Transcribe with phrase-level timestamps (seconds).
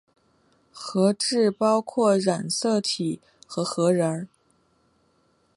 [0.71, 4.27] 核质包括染色体和核仁。